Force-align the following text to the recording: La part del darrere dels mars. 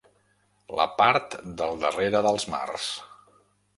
La 0.79 0.87
part 1.01 1.35
del 1.59 1.77
darrere 1.85 2.25
dels 2.29 2.47
mars. 2.55 2.89